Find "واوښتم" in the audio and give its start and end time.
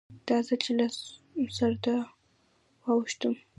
2.83-3.33